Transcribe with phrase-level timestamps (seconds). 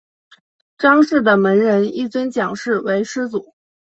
[0.79, 3.53] 章氏的门人亦尊蒋氏为师祖。